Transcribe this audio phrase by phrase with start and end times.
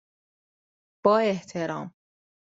[1.05, 1.93] با احترام،